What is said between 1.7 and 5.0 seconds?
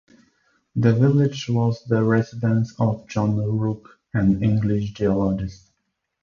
the residence of John Rooke, an English